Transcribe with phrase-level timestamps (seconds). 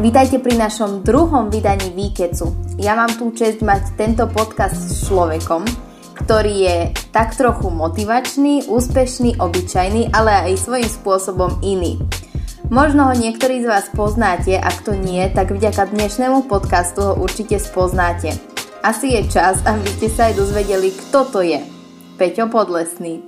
[0.00, 2.56] Vítajte pri našom druhom vydaní Výkecu.
[2.80, 5.68] Ja mám tú čest mať tento podcast s človekom,
[6.24, 6.76] ktorý je
[7.12, 12.00] tak trochu motivačný, úspešný, obyčajný, ale aj svojím spôsobom iný.
[12.72, 17.60] Možno ho niektorí z vás poznáte, ak to nie, tak vďaka dnešnému podcastu ho určite
[17.60, 18.32] spoznáte.
[18.80, 21.60] Asi je čas, aby ste sa aj dozvedeli, kto to je.
[22.16, 23.20] Peťo Podlesný.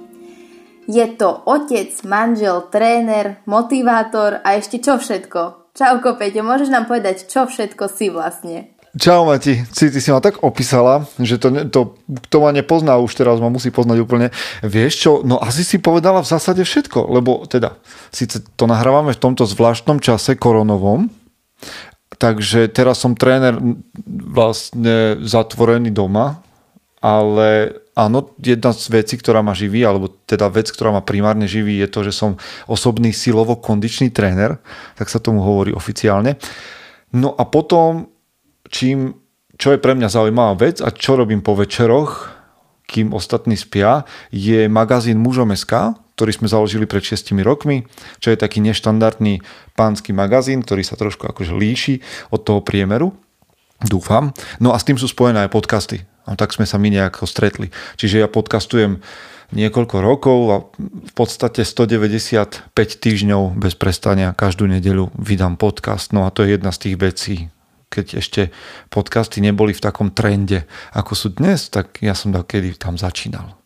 [0.89, 5.62] Je to otec, manžel, tréner, motivátor a ešte čo všetko.
[5.73, 8.77] Čauko Peťo, môžeš nám povedať, čo všetko si vlastne?
[8.93, 11.97] Čau Mati, si, ty si ma tak opísala, že to, to,
[12.29, 14.29] kto ma nepozná už teraz ma musí poznať úplne.
[14.61, 17.81] Vieš čo, no asi si povedala v zásade všetko, lebo teda,
[18.13, 21.09] síce to nahrávame v tomto zvláštnom čase koronovom,
[22.21, 23.57] takže teraz som tréner
[24.05, 26.45] vlastne zatvorený doma,
[27.01, 31.77] ale áno, jedna z vecí, ktorá ma živí, alebo teda vec, ktorá ma primárne živí,
[31.81, 34.57] je to, že som osobný silovo-kondičný tréner,
[34.97, 36.41] tak sa tomu hovorí oficiálne.
[37.13, 38.09] No a potom,
[38.73, 39.21] čím,
[39.61, 42.33] čo je pre mňa zaujímavá vec a čo robím po večeroch,
[42.89, 47.89] kým ostatní spia, je magazín Mužom.sk, ktorý sme založili pred 6 rokmi,
[48.21, 49.41] čo je taký neštandardný
[49.73, 53.17] pánsky magazín, ktorý sa trošku akože líši od toho priemeru.
[53.83, 54.37] Dúfam.
[54.61, 56.05] No a s tým sú spojené aj podcasty.
[56.27, 57.75] A tak sme sa my nejako stretli.
[57.99, 59.03] Čiže ja podcastujem
[59.53, 66.11] niekoľko rokov a v podstate 195 týždňov bez prestania každú nedeľu vydám podcast.
[66.17, 67.35] No a to je jedna z tých vecí,
[67.93, 68.43] keď ešte
[68.89, 70.65] podcasty neboli v takom trende,
[70.97, 73.61] ako sú dnes, tak ja som kedy tam začínal.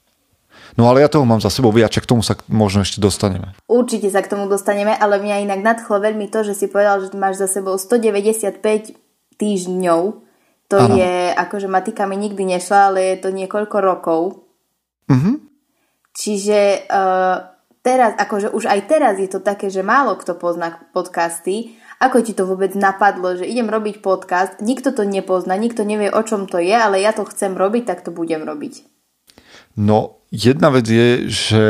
[0.74, 3.54] No ale ja toho mám za sebou viac, k tomu sa možno ešte dostaneme.
[3.70, 7.14] Určite sa k tomu dostaneme, ale mňa inak nadchlo veľmi to, že si povedal, že
[7.16, 8.60] máš za sebou 195
[9.40, 10.25] týždňov
[10.66, 10.94] to ano.
[10.98, 14.20] je, akože matika mi nikdy nešla, ale je to niekoľko rokov.
[15.06, 15.36] Uh-huh.
[16.16, 17.36] Čiže uh,
[17.86, 21.78] teraz, akože už aj teraz je to také, že málo kto pozná podcasty.
[22.02, 26.20] Ako ti to vôbec napadlo, že idem robiť podcast, nikto to nepozná, nikto nevie, o
[26.20, 28.84] čom to je, ale ja to chcem robiť, tak to budem robiť.
[29.80, 31.64] No, jedna vec je, že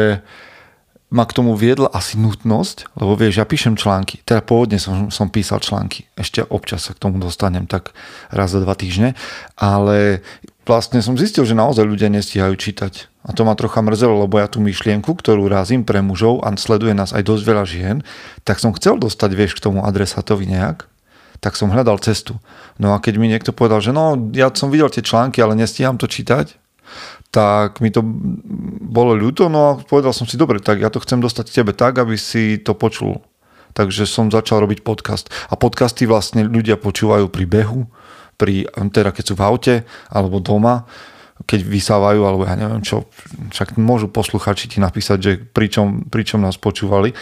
[1.06, 5.30] ma k tomu viedla asi nutnosť, lebo vieš, ja píšem články, teda pôvodne som, som
[5.30, 7.94] písal články, ešte občas sa k tomu dostanem tak
[8.34, 9.14] raz za dva týždne,
[9.54, 10.26] ale
[10.66, 13.06] vlastne som zistil, že naozaj ľudia nestíhajú čítať.
[13.26, 16.94] A to ma trocha mrzelo, lebo ja tú myšlienku, ktorú razím pre mužov a sleduje
[16.94, 17.96] nás aj dosť veľa žien,
[18.42, 20.86] tak som chcel dostať, vieš, k tomu adresatovi nejak,
[21.38, 22.38] tak som hľadal cestu.
[22.82, 25.98] No a keď mi niekto povedal, že no, ja som videl tie články, ale nestíham
[25.98, 26.65] to čítať,
[27.30, 28.00] tak mi to
[28.80, 32.00] bolo ľúto, no a povedal som si, dobre, tak ja to chcem dostať tebe tak,
[32.00, 33.20] aby si to počul.
[33.76, 35.28] Takže som začal robiť podcast.
[35.52, 37.84] A podcasty vlastne ľudia počúvajú pri behu,
[38.40, 39.74] pri, teda keď sú v aute
[40.08, 40.88] alebo doma,
[41.44, 43.04] keď vysávajú, alebo ja neviem čo,
[43.52, 47.12] však môžu posluchači ti napísať, že pričom, pričom nás počúvali.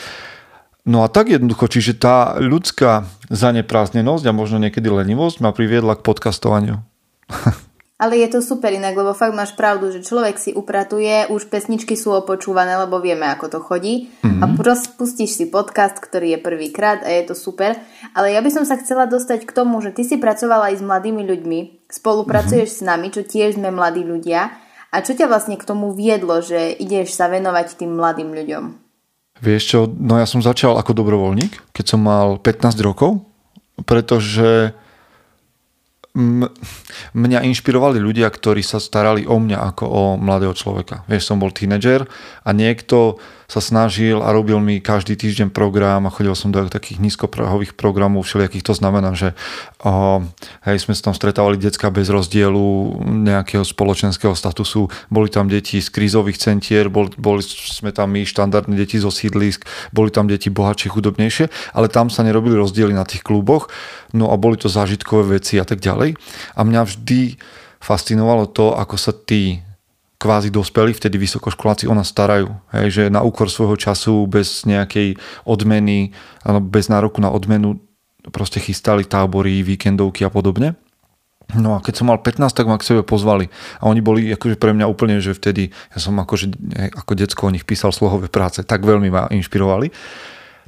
[0.87, 6.07] No a tak jednoducho, čiže tá ľudská zaneprázdnenosť a možno niekedy lenivosť ma priviedla k
[6.07, 6.79] podcastovaniu.
[7.94, 11.94] Ale je to super inak, lebo fakt máš pravdu, že človek si upratuje, už pesničky
[11.94, 14.10] sú opočúvané, lebo vieme, ako to chodí.
[14.27, 14.43] Mm-hmm.
[14.43, 17.78] A prost pustíš si podcast, ktorý je prvýkrát a je to super.
[18.10, 20.87] Ale ja by som sa chcela dostať k tomu, že ty si pracovala aj s
[20.87, 22.83] mladými ľuďmi, spolupracuješ mm-hmm.
[22.83, 24.50] s nami, čo tiež sme mladí ľudia.
[24.91, 28.65] A čo ťa vlastne k tomu viedlo, že ideš sa venovať tým mladým ľuďom?
[29.38, 33.22] Vieš čo, no ja som začal ako dobrovoľník, keď som mal 15 rokov,
[33.87, 34.75] pretože
[36.15, 41.03] mňa inšpirovali ľudia, ktorí sa starali o mňa ako o mladého človeka.
[41.11, 42.07] Vieš, som bol tínedžer
[42.47, 46.99] a niekto sa snažil a robil mi každý týždeň program a chodil som do takých
[46.99, 48.67] nízkoprahových programov všelijakých.
[48.67, 49.37] To znamená, že
[49.85, 50.25] o,
[50.65, 52.65] hej, sme sa tam stretávali decka bez rozdielu
[53.05, 54.89] nejakého spoločenského statusu.
[55.13, 59.69] Boli tam deti z krízových centier, boli, boli sme tam my štandardné deti zo sídlisk,
[59.93, 63.69] boli tam deti bohatšie, chudobnejšie, ale tam sa nerobili rozdiely na tých kluboch,
[64.17, 66.03] no a boli to zážitkové veci a tak ďalej.
[66.53, 67.41] A mňa vždy
[67.81, 69.65] fascinovalo to, ako sa tí
[70.20, 72.48] kvázi dospelí, vtedy vysokoškoláci o nás starajú.
[72.72, 76.16] Hej, že na úkor svojho času bez nejakej odmeny,
[76.69, 77.81] bez nároku na odmenu
[78.32, 80.80] proste chystali tábory, víkendovky a podobne.
[81.53, 83.53] No a keď som mal 15, tak ma k sebe pozvali.
[83.77, 86.57] A oni boli akože pre mňa úplne, že vtedy, ja som akože,
[86.97, 89.92] ako decko o nich písal slohové práce, tak veľmi ma inšpirovali.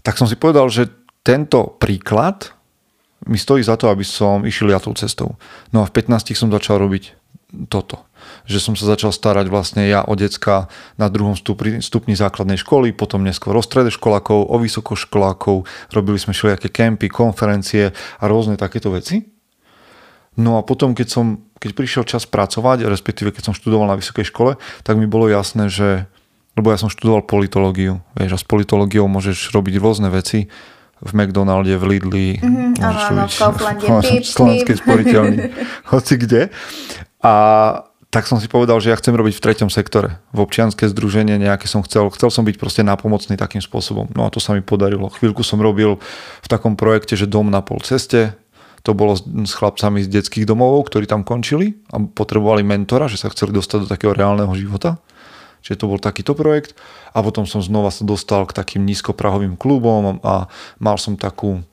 [0.04, 0.92] Tak som si povedal, že
[1.24, 2.52] tento príklad
[3.24, 5.40] mi stojí za to, aby som išiel ja tou cestou.
[5.72, 7.16] No a v 15 som začal robiť
[7.72, 8.06] toto
[8.46, 12.94] že som sa začal starať vlastne ja o decka na druhom stupni, stupni základnej školy,
[12.94, 19.26] potom neskôr o školákov, o vysokoškolákov, robili sme všelijaké kempy, konferencie a rôzne takéto veci.
[20.36, 21.26] No a potom, keď, som,
[21.56, 25.72] keď prišiel čas pracovať, respektíve keď som študoval na vysokej škole, tak mi bolo jasné,
[25.72, 26.04] že
[26.56, 30.48] lebo ja som študoval politológiu, vieš, a s politológiou môžeš robiť rôzne veci,
[30.96, 33.87] v McDonalde, v Lidli, mm-hmm, áno, áno, v Kauflande,
[34.25, 35.38] Slovenskej sporiteľni,
[35.93, 36.48] hoci kde.
[37.20, 37.32] A
[38.08, 40.16] tak som si povedal, že ja chcem robiť v treťom sektore.
[40.32, 42.08] V občianske združenie nejaké som chcel.
[42.16, 44.08] Chcel som byť proste nápomocný takým spôsobom.
[44.16, 45.12] No a to sa mi podarilo.
[45.12, 46.00] Chvíľku som robil
[46.40, 48.32] v takom projekte, že dom na pol ceste.
[48.88, 53.28] To bolo s chlapcami z detských domov, ktorí tam končili a potrebovali mentora, že sa
[53.28, 55.02] chceli dostať do takého reálneho života.
[55.64, 56.76] Čiže to bol takýto projekt.
[57.16, 61.64] A potom som znova sa dostal k takým nízkoprahovým klubom a mal som takú,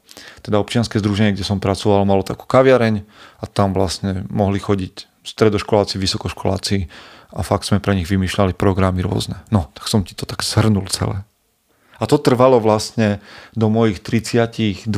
[0.41, 3.03] teda občianske združenie, kde som pracoval, malo takú kaviareň
[3.39, 6.77] a tam vlastne mohli chodiť stredoškoláci, vysokoškoláci
[7.33, 9.41] a fakt sme pre nich vymýšľali programy rôzne.
[9.50, 11.25] No, tak som ti to tak shrnul celé.
[11.97, 13.24] A to trvalo vlastne
[13.56, 14.91] do mojich 32,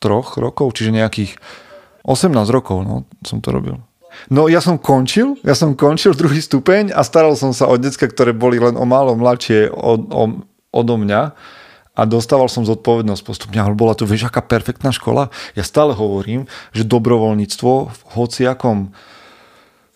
[0.00, 1.38] troch rokov, čiže nejakých
[2.02, 3.78] 18 rokov no, som to robil.
[4.28, 8.04] No ja som končil, ja som končil druhý stupeň a staral som sa o decka,
[8.04, 10.24] ktoré boli len o málo mladšie od, o,
[10.74, 11.32] odo mňa
[11.96, 15.28] a dostával som zodpovednosť postupne, ale bola to, vieš, aká perfektná škola.
[15.56, 18.92] Ja stále hovorím, že dobrovoľníctvo v hociakom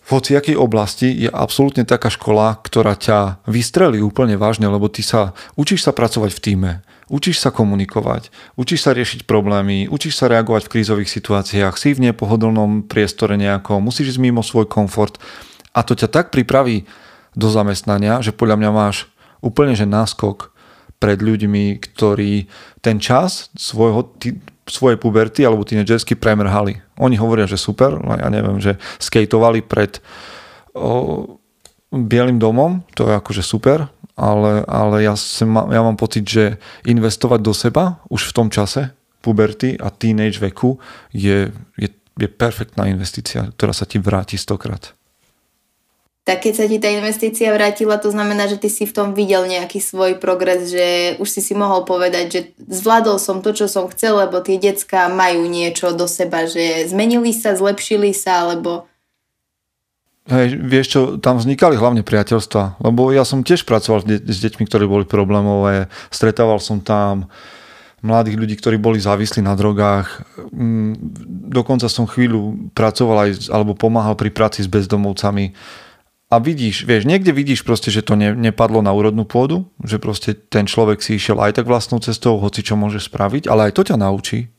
[0.05, 5.33] v hociakej oblasti je absolútne taká škola, ktorá ťa vystrelí úplne vážne, lebo ty sa
[5.57, 6.71] učíš sa pracovať v týme,
[7.11, 12.11] učíš sa komunikovať, učíš sa riešiť problémy, učíš sa reagovať v krízových situáciách, si v
[12.11, 15.21] nepohodlnom priestore nejako, musíš ísť mimo svoj komfort
[15.75, 16.87] a to ťa tak pripraví
[17.35, 19.11] do zamestnania, že podľa mňa máš
[19.43, 20.55] úplne že náskok
[20.97, 22.47] pred ľuďmi, ktorí
[22.79, 24.07] ten čas svojho,
[24.65, 26.81] svojej puberty alebo tínedžersky premrhali.
[26.97, 29.99] Oni hovoria, že super, no ja neviem, že skateovali pred
[30.73, 31.37] o,
[31.95, 36.55] Bielým domom, to je akože super, ale, ale ja, sem, ja mám pocit, že
[36.87, 40.79] investovať do seba už v tom čase puberty a teenage veku
[41.11, 44.95] je, je, je perfektná investícia, ktorá sa ti vráti stokrát.
[46.25, 49.45] Tak keď sa ti tá investícia vrátila, to znamená, že ty si v tom videl
[49.45, 53.85] nejaký svoj progres, že už si si mohol povedať, že zvládol som to, čo som
[53.93, 58.89] chcel, lebo tie decka majú niečo do seba, že zmenili sa, zlepšili sa, alebo...
[60.25, 64.41] Hej, vieš čo, tam vznikali hlavne priateľstva, lebo ja som tiež pracoval s, de- s
[64.41, 67.29] deťmi, ktorí boli problémové, stretával som tam
[68.01, 70.25] mladých ľudí, ktorí boli závislí na drogách.
[70.49, 70.97] Mm,
[71.53, 75.53] dokonca som chvíľu pracoval aj, alebo pomáhal pri práci s bezdomovcami
[76.33, 80.33] a vidíš, vieš, niekde vidíš proste, že to ne, nepadlo na úrodnú pôdu, že proste
[80.33, 83.81] ten človek si išiel aj tak vlastnou cestou, hoci čo môže spraviť, ale aj to
[83.85, 84.49] ťa naučí,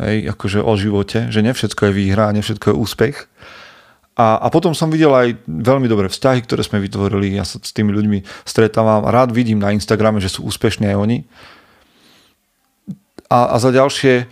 [0.00, 3.16] hej, akože o živote, že nevšetko je výhra nevšetko je úspech.
[4.18, 7.70] A, a potom som videl aj veľmi dobré vzťahy, ktoré sme vytvorili, ja sa s
[7.70, 11.18] tými ľuďmi stretávam, rád vidím na Instagrame, že sú úspešní aj oni.
[13.30, 14.26] A, a za ďalšie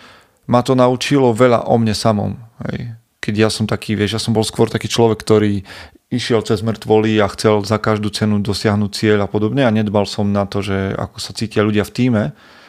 [0.51, 2.35] ma to naučilo veľa o mne samom,
[2.67, 5.67] hej keď ja som taký, vieš, ja som bol skôr taký človek, ktorý
[6.15, 10.31] išiel cez mŕtvoly a chcel za každú cenu dosiahnuť cieľ a podobne a nedbal som
[10.31, 12.25] na to, že ako sa cítia ľudia v týme,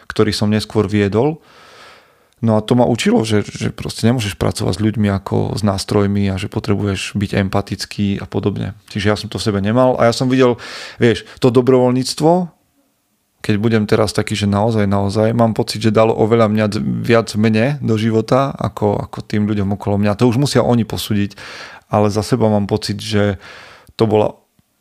[0.09, 1.37] ktorý som neskôr viedol.
[2.37, 6.29] No a to ma učilo, že, že proste nemôžeš pracovať s ľuďmi ako s nástrojmi
[6.29, 8.77] a že potrebuješ byť empatický a podobne.
[8.93, 10.61] Čiže ja som to v sebe nemal a ja som videl,
[11.01, 12.53] vieš, to dobrovoľníctvo,
[13.41, 16.65] keď budem teraz taký, že naozaj, naozaj, mám pocit, že dalo oveľa mňa
[17.01, 20.19] viac mene do života, ako, ako tým ľuďom okolo mňa.
[20.19, 21.33] To už musia oni posúdiť
[21.87, 23.39] ale za seba mám pocit, že
[23.95, 24.35] to bola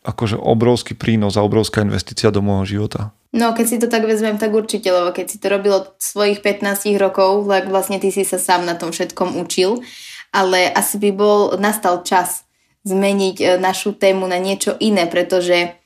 [0.06, 3.14] akože obrovský prínos a obrovská investícia do môjho života.
[3.36, 6.40] No, keď si to tak vezmem, tak určite, lebo keď si to robil od svojich
[6.40, 9.84] 15 rokov, tak vlastne ty si sa sám na tom všetkom učil,
[10.32, 12.48] ale asi by bol, nastal čas
[12.88, 15.76] zmeniť e, našu tému na niečo iné, pretože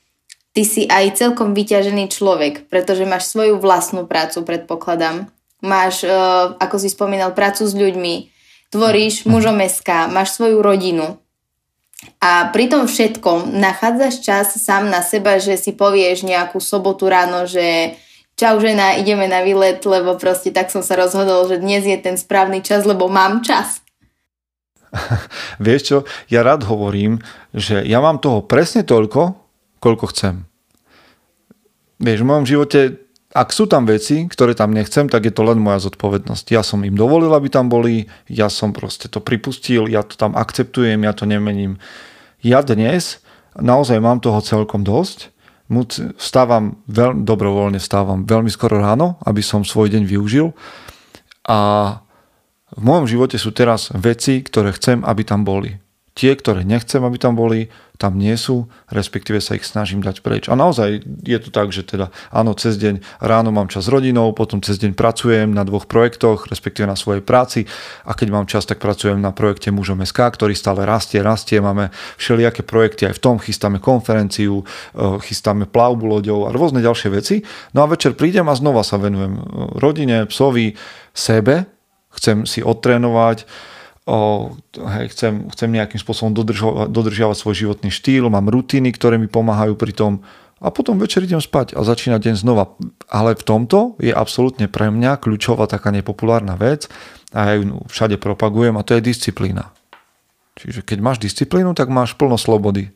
[0.54, 5.26] ty si aj celkom vyťažený človek, pretože máš svoju vlastnú prácu, predpokladám.
[5.59, 6.14] Máš, e,
[6.54, 8.30] ako si spomínal, prácu s ľuďmi,
[8.71, 11.19] tvoríš mužom SK, máš svoju rodinu
[12.21, 17.45] a pri tom všetkom nachádzaš čas sám na seba, že si povieš nejakú sobotu ráno,
[17.45, 17.97] že
[18.40, 22.16] čau žena, ideme na výlet, lebo proste tak som sa rozhodol, že dnes je ten
[22.16, 23.85] správny čas, lebo mám čas.
[25.64, 25.97] Vieš čo,
[26.33, 27.21] ja rád hovorím,
[27.52, 29.37] že ja mám toho presne toľko,
[29.76, 30.49] koľko chcem.
[32.00, 32.80] Vieš, v mojom živote
[33.30, 36.50] ak sú tam veci, ktoré tam nechcem, tak je to len moja zodpovednosť.
[36.50, 40.34] Ja som im dovolil, aby tam boli, ja som proste to pripustil, ja to tam
[40.34, 41.78] akceptujem, ja to nemením.
[42.42, 43.22] Ja dnes
[43.54, 45.30] naozaj mám toho celkom dosť.
[46.18, 50.50] Vstávam veľmi dobrovoľne, vstávam veľmi skoro ráno, aby som svoj deň využil.
[51.46, 51.58] A
[52.75, 55.78] v mojom živote sú teraz veci, ktoré chcem, aby tam boli.
[56.19, 60.49] Tie, ktoré nechcem, aby tam boli, tam nie sú, respektíve sa ich snažím dať preč.
[60.49, 64.33] A naozaj je to tak, že teda áno, cez deň ráno mám čas s rodinou,
[64.33, 67.69] potom cez deň pracujem na dvoch projektoch, respektíve na svojej práci
[68.09, 71.93] a keď mám čas, tak pracujem na projekte Mužom SK, ktorý stále rastie, rastie, máme
[72.17, 77.45] všelijaké projekty aj v tom, chystáme konferenciu, e, chystáme plavbu loďou a rôzne ďalšie veci.
[77.76, 79.37] No a večer prídem a znova sa venujem
[79.76, 80.73] rodine, psovi,
[81.12, 81.69] sebe,
[82.17, 83.45] chcem si odtrénovať,
[84.07, 89.28] o, hej, chcem, chcem nejakým spôsobom dodržovať, dodržiavať svoj životný štýl, mám rutiny, ktoré mi
[89.28, 90.12] pomáhajú pri tom
[90.61, 92.76] a potom večer idem spať a začína deň znova.
[93.09, 96.92] Ale v tomto je absolútne pre mňa kľúčová taká nepopulárna vec
[97.33, 99.73] a ja ju všade propagujem a to je disciplína.
[100.61, 102.92] Čiže keď máš disciplínu, tak máš plno slobody.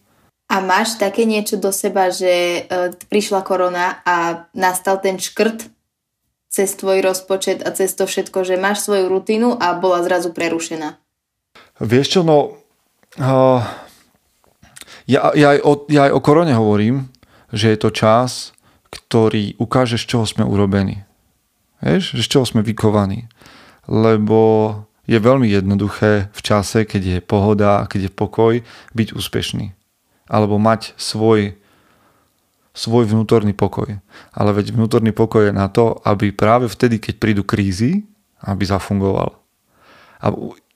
[0.53, 5.73] A máš také niečo do seba, že e, prišla korona a nastal ten škrt
[6.55, 10.95] cez tvoj rozpočet a cez to všetko, že máš svoju rutinu a bola zrazu prerušená?
[11.83, 12.63] Vieš čo, no...
[13.19, 13.59] Uh,
[15.11, 17.11] ja, ja, aj o, ja aj o korone hovorím,
[17.51, 18.55] že je to čas,
[18.87, 21.03] ktorý ukáže, z čoho sme urobení.
[21.83, 23.27] Vieš, z čoho sme vykovaní.
[23.91, 24.39] Lebo
[25.11, 28.55] je veľmi jednoduché v čase, keď je pohoda keď je pokoj,
[28.95, 29.75] byť úspešný.
[30.31, 31.59] Alebo mať svoj
[32.75, 34.03] svoj vnútorný pokoj.
[34.35, 38.03] Ale veď vnútorný pokoj je na to, aby práve vtedy, keď prídu krízy,
[38.43, 39.39] aby zafungoval.
[40.19, 40.27] A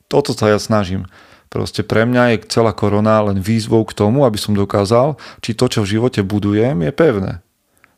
[0.07, 1.11] toto sa ja snažím.
[1.49, 5.67] Proste pre mňa je celá korona len výzvou k tomu, aby som dokázal, či to,
[5.67, 7.33] čo v živote budujem, je pevné.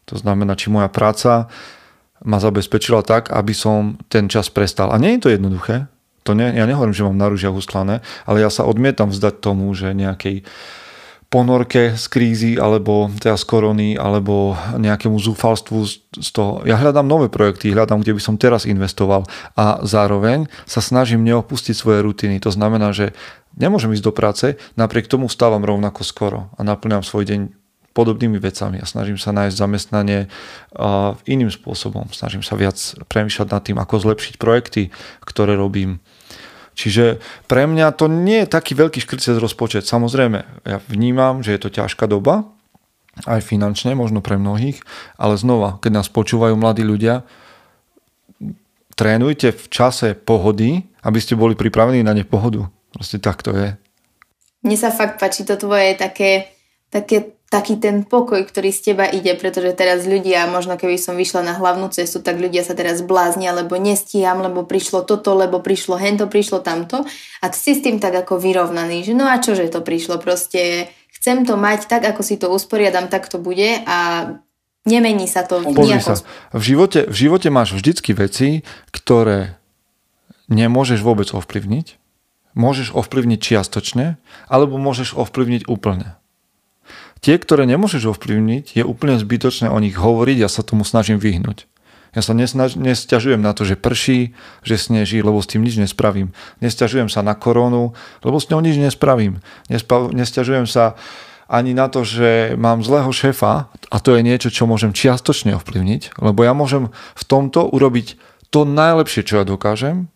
[0.08, 1.50] To znamená, či moja práca
[2.24, 4.94] ma zabezpečila tak, aby som ten čas prestal.
[4.94, 5.90] A nie je to jednoduché.
[6.28, 9.96] To ne, ja nehovorím, že mám na uslané, ale ja sa odmietam vzdať tomu, že
[9.96, 10.44] nejakej
[11.30, 15.78] ponorke z krízy alebo teda z korony alebo nejakému zúfalstvu
[16.18, 16.66] z toho.
[16.66, 19.22] Ja hľadám nové projekty, hľadám, kde by som teraz investoval
[19.54, 22.42] a zároveň sa snažím neopustiť svoje rutiny.
[22.42, 23.14] To znamená, že
[23.54, 27.40] nemôžem ísť do práce, napriek tomu stávam rovnako skoro a naplňam svoj deň
[27.94, 30.30] podobnými vecami a snažím sa nájsť zamestnanie
[31.30, 32.10] iným spôsobom.
[32.10, 34.90] Snažím sa viac premýšľať nad tým, ako zlepšiť projekty,
[35.22, 36.02] ktoré robím
[36.80, 39.84] Čiže pre mňa to nie je taký veľký škrt cez rozpočet.
[39.84, 42.48] Samozrejme, ja vnímam, že je to ťažká doba,
[43.28, 44.80] aj finančne, možno pre mnohých,
[45.20, 47.28] ale znova, keď nás počúvajú mladí ľudia,
[48.96, 52.68] trénujte v čase pohody, aby ste boli pripravení na nepohodu.
[52.96, 53.76] Proste tak to je.
[54.64, 56.52] Mne sa fakt páči to tvoje také,
[56.92, 61.42] také taký ten pokoj, ktorý z teba ide, pretože teraz ľudia, možno keby som vyšla
[61.42, 65.98] na hlavnú cestu, tak ľudia sa teraz bláznia, lebo nestíham, lebo prišlo toto, lebo prišlo
[65.98, 67.02] hento, prišlo tamto
[67.42, 70.94] a ty si s tým tak ako vyrovnaný, že no a čože to prišlo, proste
[71.10, 74.30] chcem to mať tak, ako si to usporiadam, tak to bude a
[74.86, 76.22] nemení sa to nejako.
[76.22, 76.54] Sa.
[76.54, 78.62] V živote, v živote máš vždycky veci,
[78.94, 79.58] ktoré
[80.46, 81.98] nemôžeš vôbec ovplyvniť,
[82.54, 86.19] môžeš ovplyvniť čiastočne, alebo môžeš ovplyvniť úplne.
[87.20, 91.68] Tie, ktoré nemôžeš ovplyvniť, je úplne zbytočné o nich hovoriť, ja sa tomu snažím vyhnúť.
[92.10, 94.34] Ja sa nesnaž, nesťažujem na to, že prší,
[94.66, 96.34] že sneží, lebo s tým nič nespravím.
[96.58, 97.94] Nesťažujem sa na koronu,
[98.26, 99.38] lebo s ňou nič nespravím.
[99.70, 100.98] Nespa, nesťažujem sa
[101.46, 106.18] ani na to, že mám zlého šéfa a to je niečo, čo môžem čiastočne ovplyvniť,
[106.18, 108.18] lebo ja môžem v tomto urobiť
[108.50, 110.10] to najlepšie, čo ja dokážem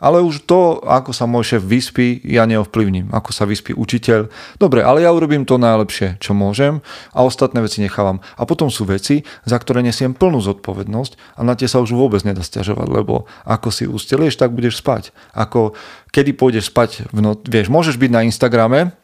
[0.00, 3.12] ale už to, ako sa môj šéf vyspí, ja neovplyvním.
[3.12, 4.32] Ako sa vyspí učiteľ.
[4.56, 6.80] Dobre, ale ja urobím to najlepšie, čo môžem
[7.12, 8.24] a ostatné veci nechávam.
[8.40, 12.24] A potom sú veci, za ktoré nesiem plnú zodpovednosť a na tie sa už vôbec
[12.24, 15.12] nedá stiažovať, lebo ako si ustelieš, tak budeš spať.
[15.36, 15.76] Ako
[16.10, 18.96] kedy pôjdeš spať v noci, vieš, môžeš byť na Instagrame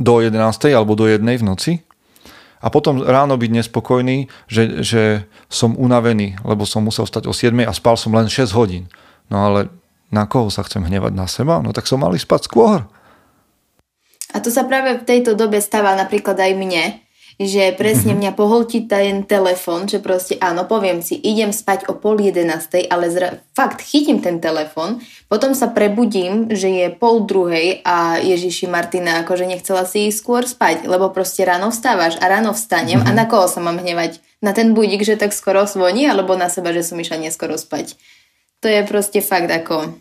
[0.00, 0.40] do 11.
[0.72, 1.20] alebo do 1.
[1.20, 1.72] v noci,
[2.58, 5.02] a potom ráno byť nespokojný, že, že
[5.46, 8.90] som unavený, lebo som musel stať o 7 a spal som len 6 hodín.
[9.30, 9.70] No ale
[10.08, 11.12] na koho sa chcem hnevať?
[11.12, 11.60] Na seba?
[11.60, 12.88] No tak som mali spať skôr.
[14.32, 16.84] A to sa práve v tejto dobe stáva napríklad aj mne,
[17.38, 18.18] že presne mhm.
[18.18, 23.14] mňa poholtí ten telefon, že proste áno, poviem si, idem spať o pol jedenastej, ale
[23.14, 24.98] zra- fakt chytím ten telefon,
[25.30, 30.42] potom sa prebudím, že je pol druhej a Ježiši Martina akože nechcela si ísť skôr
[30.42, 33.06] spať, lebo proste ráno vstávaš a ráno vstanem mm-hmm.
[33.06, 33.18] a mhm.
[33.22, 34.18] na koho sa mám hnevať?
[34.42, 37.94] Na ten budík, že tak skoro zvoní, alebo na seba, že som išla neskoro spať?
[38.62, 39.94] To je proste fakt ako...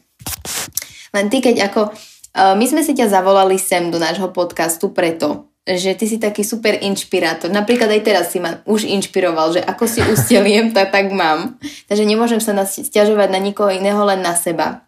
[1.14, 1.94] Len ty, keď ako...
[2.38, 6.46] Uh, my sme si ťa zavolali sem do nášho podcastu preto, že ty si taký
[6.46, 7.50] super inšpirátor.
[7.50, 11.58] Napríklad aj teraz si ma už inšpiroval, že ako si usteliem, tak, tak mám.
[11.90, 14.88] Takže nemôžem sa stiažovať na nikoho iného, len na seba.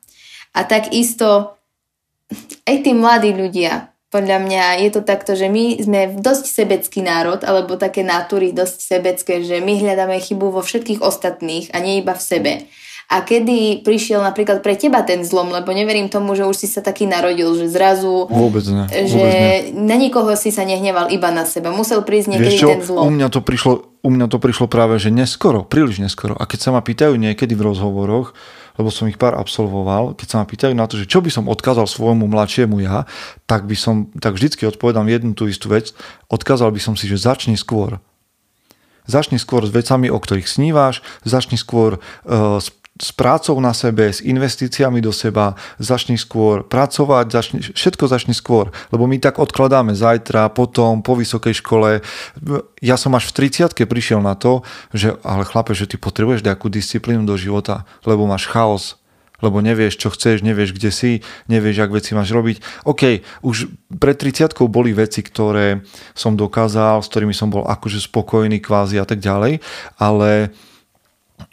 [0.53, 1.57] A takisto
[2.65, 7.45] aj tí mladí ľudia, podľa mňa je to takto, že my sme dosť sebecký národ,
[7.45, 12.17] alebo také natúry dosť sebecké, že my hľadáme chybu vo všetkých ostatných a nie iba
[12.17, 12.53] v sebe.
[13.09, 16.85] A kedy prišiel napríklad pre teba ten zlom, lebo neverím tomu, že už si sa
[16.85, 18.29] taký narodil, že zrazu...
[18.29, 18.85] Vôbec ne.
[18.85, 19.81] Že vôbec ne.
[19.89, 21.73] na nikoho si sa nehneval iba na seba.
[21.73, 23.03] Musel prísť niekedy Vieš čo, ten zlom.
[23.03, 26.31] u mňa to prišlo u mňa to prišlo práve, že neskoro, príliš neskoro.
[26.39, 28.31] A keď sa ma pýtajú niekedy v rozhovoroch,
[28.79, 31.51] lebo som ich pár absolvoval, keď sa ma pýtajú na to, že čo by som
[31.51, 33.03] odkázal svojmu mladšiemu ja,
[33.43, 35.91] tak by som, tak vždycky odpovedám jednu tú istú vec,
[36.31, 37.99] odkázal by som si, že začni skôr.
[39.03, 44.11] Začni skôr s vecami, o ktorých sníváš, začni skôr uh, s s prácou na sebe,
[44.11, 49.95] s investíciami do seba, začni skôr pracovať, začni, všetko začni skôr, lebo my tak odkladáme
[49.95, 52.03] zajtra, potom, po vysokej škole.
[52.83, 56.67] Ja som až v 30 prišiel na to, že ale chlape, že ty potrebuješ nejakú
[56.67, 58.99] disciplínu do života, lebo máš chaos,
[59.39, 61.11] lebo nevieš, čo chceš, nevieš, kde si,
[61.47, 62.83] nevieš, ak veci máš robiť.
[62.83, 68.59] OK, už pred 30 boli veci, ktoré som dokázal, s ktorými som bol akože spokojný
[68.59, 69.63] kvázi a tak ďalej,
[69.95, 70.51] ale...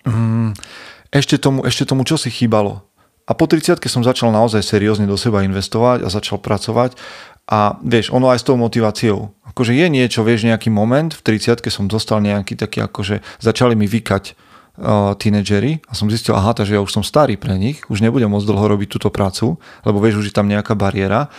[0.03, 0.59] Mm,
[1.15, 2.87] ešte tomu, ešte tomu čo si chýbalo.
[3.27, 6.95] A po 30 som začal naozaj seriózne do seba investovať a začal pracovať
[7.47, 9.35] a vieš, ono aj s tou motiváciou.
[9.51, 13.91] Akože je niečo, vieš, nejaký moment, v 30 som dostal nejaký taký, akože začali mi
[13.91, 17.99] vykať uh, tínedžeri a som zistil, aha, takže ja už som starý pre nich, už
[17.99, 21.31] nebudem môcť dlho robiť túto prácu, lebo vieš, už je tam nejaká bariéra.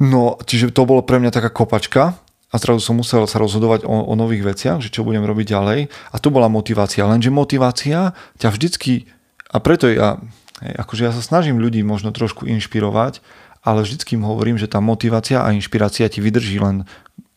[0.00, 2.16] No, čiže to bolo pre mňa taká kopačka
[2.48, 5.80] a zrazu som musel sa rozhodovať o, o nových veciach, že čo budem robiť ďalej.
[5.92, 7.04] A to bola motivácia.
[7.04, 9.04] Lenže motivácia ťa vždycky,
[9.52, 10.16] a preto ja,
[10.64, 13.20] akože ja sa snažím ľudí možno trošku inšpirovať,
[13.60, 16.88] ale vždycky im hovorím, že tá motivácia a inšpirácia ti vydrží len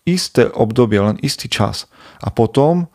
[0.07, 1.91] isté obdobie, len istý čas.
[2.23, 2.87] A potom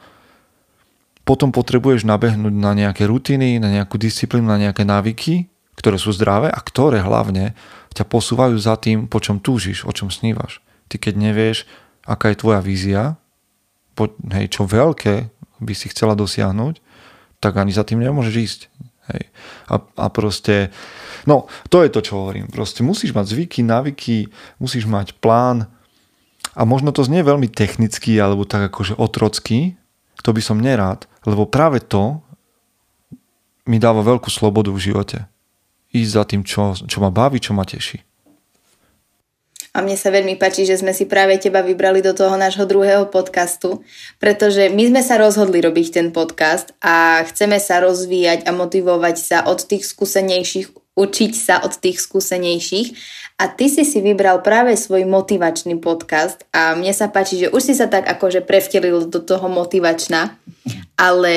[1.26, 6.54] potom potrebuješ nabehnúť na nejaké rutiny, na nejakú disciplínu, na nejaké návyky, ktoré sú zdravé
[6.54, 7.58] a ktoré hlavne
[7.98, 10.62] ťa posúvajú za tým, po čom túžiš, o čom snívaš.
[10.86, 11.66] Ty keď nevieš,
[12.06, 13.18] aká je tvoja vízia,
[13.98, 16.80] po, hej, čo veľké by si chcela dosiahnuť,
[17.40, 18.60] tak ani za tým nemôžeš ísť.
[19.12, 19.22] Hej.
[19.70, 20.74] A, a proste,
[21.24, 22.50] no to je to, čo hovorím.
[22.50, 25.70] Proste musíš mať zvyky, navyky, musíš mať plán
[26.56, 29.78] a možno to znie veľmi technicky alebo tak akože otrocky,
[30.24, 32.18] to by som nerád, lebo práve to
[33.66, 35.18] mi dáva veľkú slobodu v živote.
[35.90, 38.05] Ísť za tým, čo, čo ma baví, čo ma teší.
[39.76, 43.12] A mne sa veľmi páči, že sme si práve teba vybrali do toho nášho druhého
[43.12, 43.84] podcastu,
[44.16, 49.38] pretože my sme sa rozhodli robiť ten podcast a chceme sa rozvíjať a motivovať sa
[49.44, 52.88] od tých skúsenejších, učiť sa od tých skúsenejších.
[53.36, 57.60] A ty si si vybral práve svoj motivačný podcast a mne sa páči, že už
[57.60, 60.40] si sa tak akože prevtelil do toho motivačná,
[60.96, 61.36] ale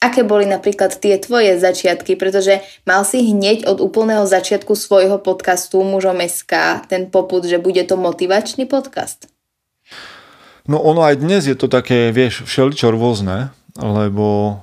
[0.00, 5.84] aké boli napríklad tie tvoje začiatky, pretože mal si hneď od úplného začiatku svojho podcastu
[5.84, 9.28] Mužom SK ten poput, že bude to motivačný podcast?
[10.64, 14.58] No ono aj dnes je to také, vieš, všeličo rôzne, lebo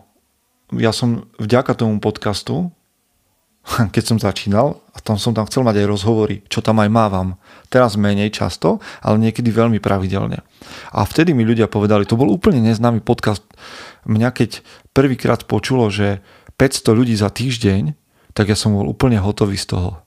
[0.74, 2.74] ja som vďaka tomu podcastu,
[3.94, 7.38] keď som začínal, a tam som tam chcel mať aj rozhovory, čo tam aj mávam.
[7.68, 10.42] Teraz menej často, ale niekedy veľmi pravidelne.
[10.96, 13.44] A vtedy mi ľudia povedali, to bol úplne neznámy podcast.
[14.08, 14.64] Mňa keď
[14.96, 16.24] prvýkrát počulo, že
[16.58, 17.94] 500 ľudí za týždeň,
[18.34, 20.02] tak ja som bol úplne hotový z toho.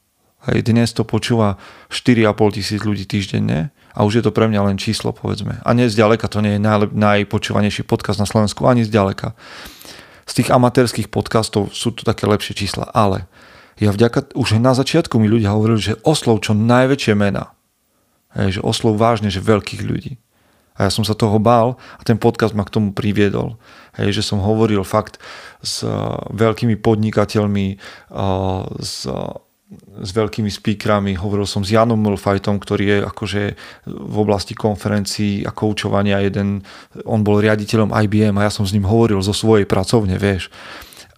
[0.49, 1.61] Hej, dnes to počúva
[1.92, 5.61] 4,5 tisíc ľudí týždenne a už je to pre mňa len číslo, povedzme.
[5.61, 9.37] A nie zďaleka, to nie je naj, najpočúvanejší podcast na Slovensku, ani zďaleka.
[10.25, 13.29] Z tých amatérských podcastov sú to také lepšie čísla, ale
[13.80, 17.56] ja vďaka, už na začiatku mi ľudia hovorili, že oslov čo najväčšie mena.
[18.36, 20.20] Hej, že oslov vážne, že veľkých ľudí.
[20.76, 23.56] A ja som sa toho bál a ten podcast ma k tomu priviedol.
[23.96, 25.16] Hej, že som hovoril fakt
[25.64, 27.66] s uh, veľkými podnikateľmi,
[28.12, 29.34] uh, s, uh,
[30.00, 31.16] s veľkými speakerami.
[31.16, 33.42] Hovoril som s Janom Mulfajtom, ktorý je akože
[33.88, 36.62] v oblasti konferencií a koučovania jeden,
[37.08, 40.52] on bol riaditeľom IBM a ja som s ním hovoril zo svojej pracovne, vieš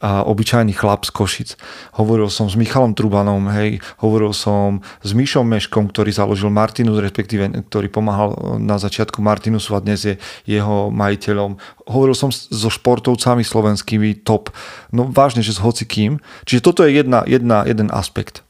[0.02, 1.50] a obyčajný chlap z Košic.
[1.94, 7.46] Hovoril som s Michalom Trubanom, hej, hovoril som s Mišom Meškom, ktorý založil Martinus, respektíve
[7.70, 11.54] ktorý pomáhal na začiatku Martinusu a dnes je jeho majiteľom.
[11.86, 14.50] Hovoril som so športovcami slovenskými top,
[14.90, 16.18] no vážne, že s hocikým.
[16.50, 18.42] Čiže toto je jedna, jedna, jeden aspekt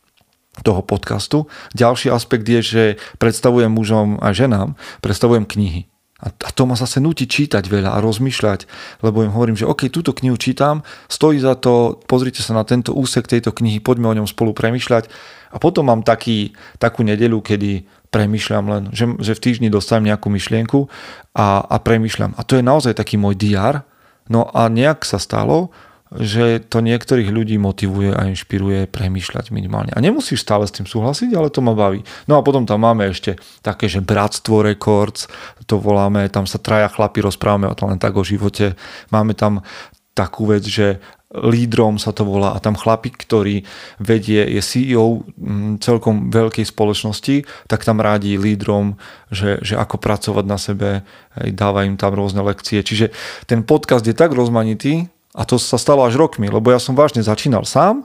[0.65, 1.49] toho podcastu.
[1.77, 2.83] Ďalší aspekt je, že
[3.21, 5.92] predstavujem mužom a ženám, predstavujem knihy.
[6.23, 8.71] A, to ma zase nutí čítať veľa a rozmýšľať,
[9.03, 12.95] lebo im hovorím, že OK, túto knihu čítam, stojí za to, pozrite sa na tento
[12.95, 15.11] úsek tejto knihy, poďme o ňom spolu premýšľať.
[15.53, 20.31] A potom mám taký, takú nedelu, kedy premýšľam len, že, že v týždni dostanem nejakú
[20.31, 20.87] myšlienku
[21.35, 22.39] a, a premýšľam.
[22.39, 23.83] A to je naozaj taký môj diar.
[24.31, 25.75] No a nejak sa stalo,
[26.21, 29.93] že to niektorých ľudí motivuje a inšpiruje premýšľať minimálne.
[29.97, 32.05] A nemusíš stále s tým súhlasiť, ale to ma baví.
[32.29, 35.31] No a potom tam máme ešte také, že Bratstvo Records,
[35.65, 38.77] to voláme, tam sa traja chlapi rozprávame o len tak o živote.
[39.09, 39.65] Máme tam
[40.13, 41.01] takú vec, že
[41.33, 43.65] lídrom sa to volá a tam chlapík, ktorý
[43.97, 49.01] vedie, je CEO mm, celkom veľkej spoločnosti, tak tam rádí lídrom,
[49.33, 51.09] že, že ako pracovať na sebe,
[51.57, 52.85] dáva im tam rôzne lekcie.
[52.85, 53.17] Čiže
[53.49, 57.25] ten podcast je tak rozmanitý a to sa stalo až rokmi, lebo ja som vážne
[57.25, 58.05] začínal sám,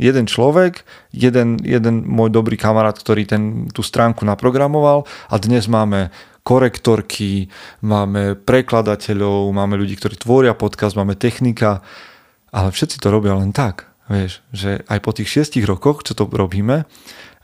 [0.00, 6.14] jeden človek, jeden, jeden môj dobrý kamarát, ktorý ten, tú stránku naprogramoval a dnes máme
[6.42, 11.84] korektorky, máme prekladateľov, máme ľudí, ktorí tvoria podcast, máme technika,
[12.50, 16.26] ale všetci to robia len tak, vieš, že aj po tých šiestich rokoch, čo to
[16.26, 16.88] robíme,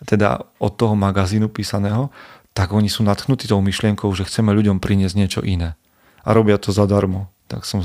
[0.07, 2.11] teda od toho magazínu písaného,
[2.55, 5.79] tak oni sú natchnutí tou myšlienkou, že chceme ľuďom priniesť niečo iné.
[6.27, 7.31] A robia to zadarmo.
[7.49, 7.81] Tak som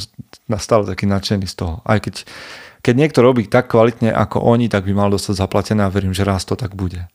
[0.59, 1.79] stále taký nadšený z toho.
[1.87, 2.27] Aj keď,
[2.83, 6.27] keď niekto robí tak kvalitne ako oni, tak by mal dostať zaplatené a verím, že
[6.27, 7.07] raz to tak bude.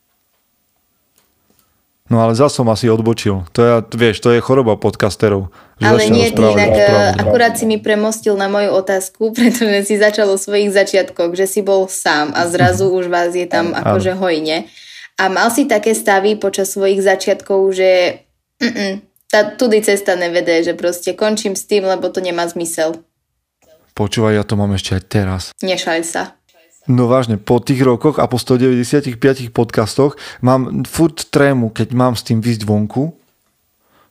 [2.09, 3.45] No ale zase som asi odbočil.
[3.53, 5.53] To je, vieš, to je choroba podcasterov.
[5.77, 7.15] Ale nie, ty inak rozprávať.
[7.21, 11.61] akurát si mi premostil na moju otázku, pretože si začal o svojich začiatkoch, že si
[11.61, 14.65] bol sám a zrazu už vás je tam akože hojne.
[15.21, 18.25] A mal si také stavy počas svojich začiatkov, že
[19.39, 22.99] tá tudy cesta nevede, že proste končím s tým, lebo to nemá zmysel.
[23.95, 25.43] Počúvaj, ja to mám ešte aj teraz.
[25.63, 26.35] Nešaj sa.
[26.91, 29.15] No vážne, po tých rokoch a po 195
[29.55, 33.15] podcastoch mám furt trému, keď mám s tým výsť vonku,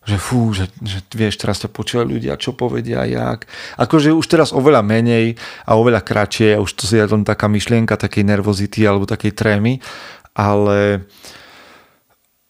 [0.07, 3.49] že fú, že, že vieš, teraz ťa počúvajú ľudia, čo povedia, jak.
[3.75, 5.35] Akože už teraz oveľa menej
[5.67, 9.35] a oveľa kratšie, a už to si je len taká myšlienka takej nervozity alebo takej
[9.35, 9.83] trémy,
[10.37, 11.03] ale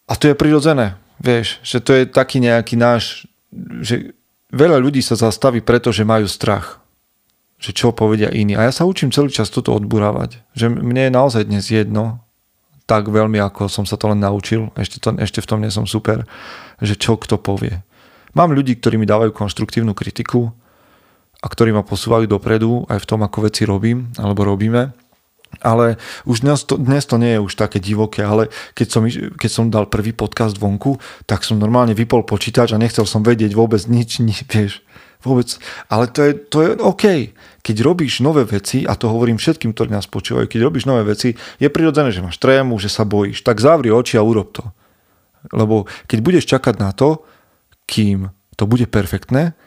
[0.06, 3.28] a to je prirodzené, vieš, že to je taký nejaký náš,
[3.82, 4.16] že
[4.50, 6.78] veľa ľudí sa zastaví preto, že majú strach
[7.58, 8.54] že čo povedia iní.
[8.54, 10.38] A ja sa učím celý čas toto odburávať.
[10.54, 12.22] Že mne je naozaj dnes jedno,
[12.86, 15.84] tak veľmi ako som sa to len naučil, ešte, to, ešte v tom nie som
[15.84, 16.24] super,
[16.80, 17.82] že čo kto povie.
[18.32, 20.54] Mám ľudí, ktorí mi dávajú konštruktívnu kritiku
[21.42, 24.94] a ktorí ma posúvajú dopredu aj v tom, ako veci robím alebo robíme.
[25.58, 29.50] Ale už dnes to, dnes to nie je už také divoké, ale keď som, keď
[29.50, 33.82] som dal prvý podcast vonku, tak som normálne vypol počítač a nechcel som vedieť vôbec
[33.90, 34.86] nič, nič vieš
[35.18, 35.50] Vôbec.
[35.90, 37.34] Ale to je, to je OK.
[37.66, 41.34] Keď robíš nové veci, a to hovorím všetkým, ktorí nás počúvajú, keď robíš nové veci,
[41.58, 43.42] je prirodzené, že máš trému, že sa bojíš.
[43.42, 44.62] Tak zavri oči a urob to.
[45.50, 47.26] Lebo keď budeš čakať na to,
[47.90, 49.58] kým to bude perfektné,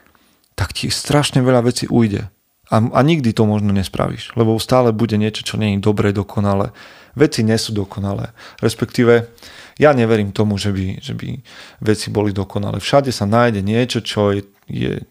[0.56, 2.32] tak ti strašne veľa vecí ujde.
[2.71, 6.71] A, a nikdy to možno nespravíš, lebo stále bude niečo, čo nie je dobré, dokonalé.
[7.19, 8.31] Veci nie sú dokonalé.
[8.63, 9.27] Respektíve,
[9.75, 11.43] ja neverím tomu, že by, že by
[11.84, 12.79] veci boli dokonalé.
[12.79, 15.03] Všade sa nájde niečo, čo je, je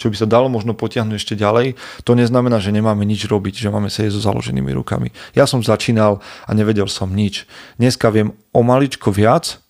[0.00, 1.76] čo by sa dalo možno potiahnuť ešte ďalej,
[2.08, 5.12] to neznamená, že nemáme nič robiť, že máme sedieť so založenými rukami.
[5.36, 7.44] Ja som začínal a nevedel som nič.
[7.76, 9.60] Dneska viem o maličko viac,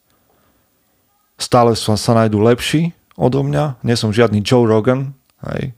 [1.35, 5.13] stále sa, sa nájdu lepší odo mňa, nie som žiadny Joe Rogan,
[5.51, 5.77] hej,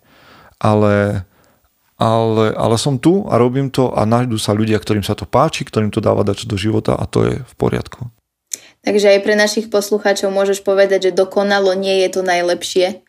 [0.63, 1.27] ale,
[1.99, 5.67] ale, ale som tu a robím to a nájdú sa ľudia, ktorým sa to páči,
[5.67, 8.07] ktorým to dáva dať do života a to je v poriadku.
[8.87, 13.03] Takže aj pre našich poslucháčov môžeš povedať, že dokonalo nie je to najlepšie,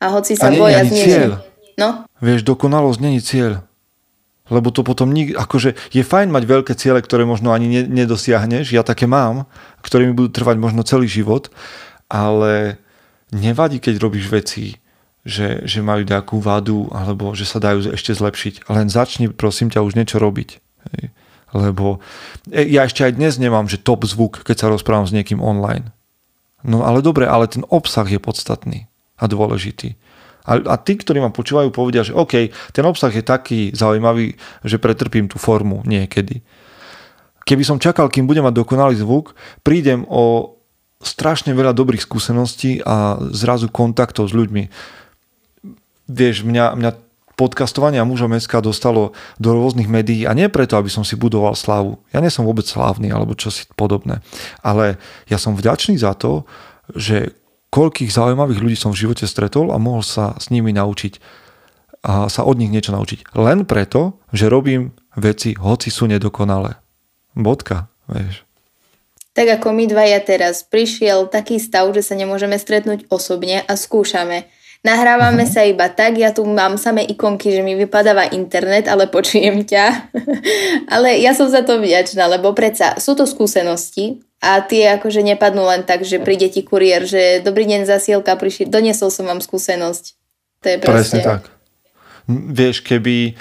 [0.00, 1.40] a hoci sa a boja cieľ.
[1.76, 2.08] No?
[2.20, 3.64] Vieš, dokonalosť není cieľ.
[4.46, 8.70] Lebo to potom nik, akože je fajn mať veľké ciele, ktoré možno ani ne, nedosiahneš,
[8.70, 9.50] ja také mám,
[9.82, 11.50] ktoré mi budú trvať možno celý život,
[12.06, 12.78] ale
[13.34, 14.78] nevadí, keď robíš veci,
[15.26, 18.70] že, že majú nejakú vadu, alebo že sa dajú ešte zlepšiť.
[18.70, 20.62] Len začni, prosím ťa, už niečo robiť.
[20.94, 21.10] Hej.
[21.50, 21.98] Lebo
[22.46, 25.90] e, ja ešte aj dnes nemám, že top zvuk, keď sa rozprávam s niekým online.
[26.62, 28.86] No ale dobre, ale ten obsah je podstatný
[29.18, 29.98] a dôležitý.
[30.46, 34.78] A, a tí, ktorí ma počúvajú, povedia, že OK, ten obsah je taký zaujímavý, že
[34.78, 36.46] pretrpím tú formu niekedy.
[37.42, 39.34] Keby som čakal, kým budem mať dokonalý zvuk,
[39.66, 40.54] prídem o
[41.02, 44.64] strašne veľa dobrých skúseností a zrazu kontaktov s ľuďmi.
[46.06, 46.90] Vieš, mňa, mňa
[47.36, 51.52] podcastovanie a mužom SK dostalo do rôznych médií a nie preto, aby som si budoval
[51.52, 52.00] slavu.
[52.10, 54.24] Ja nie som vôbec slávny alebo čosi podobné.
[54.64, 54.96] Ale
[55.28, 56.48] ja som vďačný za to,
[56.96, 57.36] že
[57.68, 61.44] koľkých zaujímavých ľudí som v živote stretol a mohol sa s nimi naučiť
[62.06, 63.36] a sa od nich niečo naučiť.
[63.36, 66.78] Len preto, že robím veci, hoci sú nedokonalé.
[67.36, 68.46] Bodka, vieš.
[69.36, 74.48] Tak ako my dvaja teraz, prišiel taký stav, že sa nemôžeme stretnúť osobne a skúšame.
[74.84, 75.54] Nahrávame uh-huh.
[75.54, 80.12] sa iba tak, ja tu mám samé ikonky, že mi vypadáva internet, ale počujem ťa.
[80.94, 85.64] ale ja som za to vďačná, lebo predsa sú to skúsenosti a tie akože nepadnú
[85.64, 90.04] len tak, že príde ti kuriér, že dobrý deň zasielka, prišli, doniesol som vám skúsenosť.
[90.62, 91.18] To je proste...
[91.18, 91.42] Presne tak.
[92.28, 93.38] Vieš, keby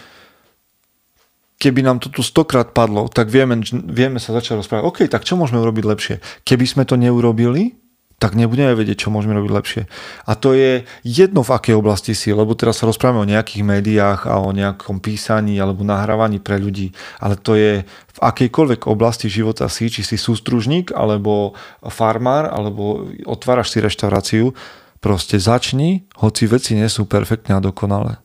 [1.55, 3.57] keby nám to tu stokrát padlo, tak vieme,
[3.89, 6.15] vieme sa začať rozprávať, OK, tak čo môžeme urobiť lepšie?
[6.45, 7.73] Keby sme to neurobili,
[8.15, 9.83] tak nebudeme vedieť, čo môžeme robiť lepšie.
[10.23, 14.21] A to je jedno v akej oblasti si, lebo teraz sa rozprávame o nejakých médiách
[14.25, 19.67] a o nejakom písaní alebo nahrávaní pre ľudí, ale to je v akejkoľvek oblasti života
[19.67, 24.55] si, či si sústružník, alebo farmár, alebo otváraš si reštauráciu,
[25.03, 28.24] proste začni, hoci veci nie sú perfektne a dokonalé.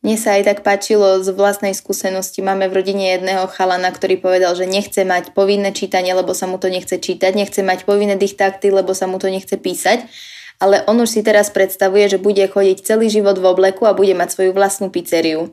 [0.00, 2.40] Mne sa aj tak páčilo z vlastnej skúsenosti.
[2.40, 6.56] Máme v rodine jedného chalana, ktorý povedal, že nechce mať povinné čítanie, lebo sa mu
[6.56, 10.08] to nechce čítať, nechce mať povinné diktáty, lebo sa mu to nechce písať.
[10.56, 14.16] Ale on už si teraz predstavuje, že bude chodiť celý život v obleku a bude
[14.16, 15.52] mať svoju vlastnú pizzeriu.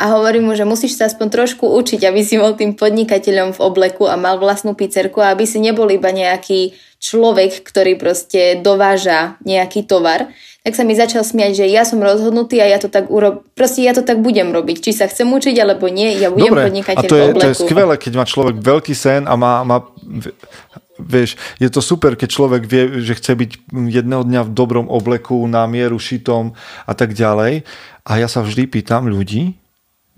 [0.00, 3.60] A hovorím mu, že musíš sa aspoň trošku učiť, aby si bol tým podnikateľom v
[3.60, 9.84] obleku a mal vlastnú pizzerku aby si nebol iba nejaký človek, ktorý proste dováža nejaký
[9.84, 13.48] tovar, tak sa mi začal smiať, že ja som rozhodnutý a ja to tak urob...
[13.56, 14.84] proste ja to tak budem robiť.
[14.84, 17.56] Či sa chcem učiť alebo nie, ja budem Dobre, podnikateľ a to je, to je
[17.64, 19.88] skvelé, keď má človek veľký sen a má, má
[21.00, 25.40] vieš, je to super, keď človek vie, že chce byť jedného dňa v dobrom obleku,
[25.48, 26.52] na mieru, šitom
[26.84, 27.64] a tak ďalej.
[28.04, 29.56] A ja sa vždy pýtam ľudí,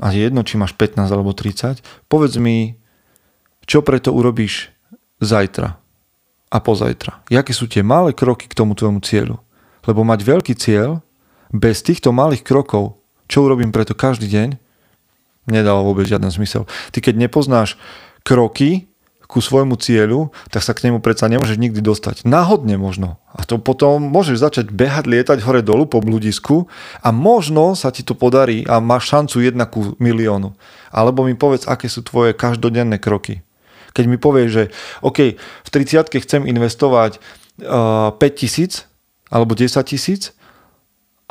[0.03, 1.79] a je jedno, či máš 15 alebo 30,
[2.11, 2.75] povedz mi,
[3.63, 4.75] čo preto urobíš
[5.23, 5.79] zajtra
[6.51, 7.23] a pozajtra.
[7.31, 9.39] Jaké sú tie malé kroky k tomu tvojmu cieľu?
[9.87, 11.03] Lebo mať veľký cieľ
[11.53, 12.97] bez týchto malých krokov,
[13.29, 14.49] čo urobím preto každý deň,
[15.51, 16.69] nedalo vôbec žiaden zmysel.
[16.95, 17.75] Ty keď nepoznáš
[18.23, 18.87] kroky
[19.33, 22.29] ku svojmu cieľu, tak sa k nemu predsa nemôžeš nikdy dostať.
[22.29, 23.17] Náhodne možno.
[23.33, 26.69] A to potom môžeš začať behať, lietať hore dolu po bludisku
[27.01, 30.53] a možno sa ti to podarí a máš šancu jedna ku miliónu.
[30.93, 33.41] Alebo mi povedz, aké sú tvoje každodenné kroky.
[33.97, 34.65] Keď mi povieš, že
[35.01, 37.17] OK, v 30 chcem investovať
[37.65, 38.85] uh, 5 tisíc
[39.33, 40.37] alebo 10 tisíc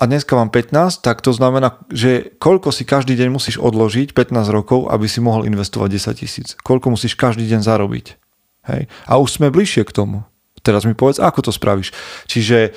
[0.02, 4.50] a dneska mám 15, tak to znamená, že koľko si každý deň musíš odložiť 15
[4.50, 6.48] rokov, aby si mohol investovať 10 tisíc.
[6.66, 8.18] Koľko musíš každý deň zarobiť.
[8.66, 8.90] Hej?
[9.06, 10.26] A už sme bližšie k tomu.
[10.66, 11.94] Teraz mi povedz, ako to spravíš.
[12.26, 12.74] Čiže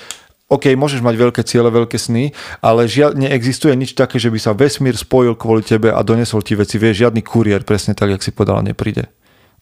[0.52, 4.52] OK, môžeš mať veľké ciele, veľké sny, ale žiad, neexistuje nič také, že by sa
[4.52, 6.76] vesmír spojil kvôli tebe a donesol ti veci.
[6.76, 9.08] Vieš, žiadny kuriér, presne tak, jak si povedala, nepríde.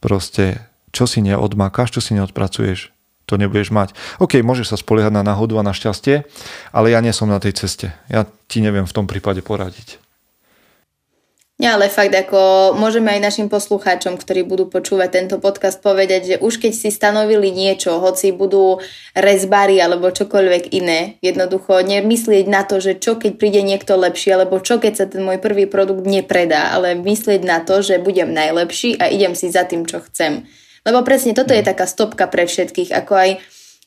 [0.02, 2.91] Proste, čo si neodmakáš, čo si neodpracuješ,
[3.26, 3.94] to nebudeš mať.
[4.18, 6.26] OK, môžeš sa spoliehať na náhodu a na šťastie,
[6.74, 7.94] ale ja nie som na tej ceste.
[8.10, 10.02] Ja ti neviem v tom prípade poradiť.
[11.62, 16.36] Nie, ale fakt, ako môžeme aj našim poslucháčom, ktorí budú počúvať tento podcast, povedať, že
[16.42, 18.82] už keď si stanovili niečo, hoci budú
[19.14, 24.58] rezbári alebo čokoľvek iné, jednoducho nemyslieť na to, že čo keď príde niekto lepší, alebo
[24.58, 28.98] čo keď sa ten môj prvý produkt nepredá, ale myslieť na to, že budem najlepší
[28.98, 30.50] a idem si za tým, čo chcem.
[30.82, 33.30] Lebo presne toto je taká stopka pre všetkých, ako aj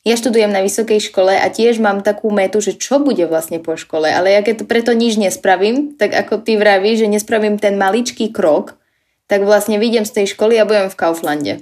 [0.05, 3.73] ja študujem na vysokej škole a tiež mám takú metu, že čo bude vlastne po
[3.73, 8.29] škole, ale ja keď preto nič nespravím, tak ako ty vravíš, že nespravím ten maličký
[8.29, 8.77] krok,
[9.25, 11.53] tak vlastne vyjdem z tej školy a budem v Kauflande.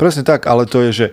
[0.00, 1.06] Presne tak, ale to je, že,